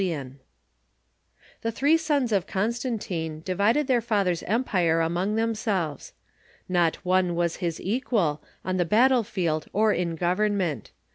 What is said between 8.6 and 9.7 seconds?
on the battle field